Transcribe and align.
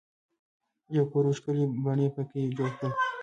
یو 0.95 1.05
کور 1.11 1.23
او 1.27 1.33
ښکلی 1.37 1.65
بڼ 1.83 1.97
یې 2.03 2.09
په 2.15 2.21
کې 2.29 2.41
جوړ 2.57 2.69
کړل. 2.79 2.91